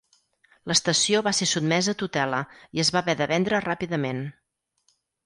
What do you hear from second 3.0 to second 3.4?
haver de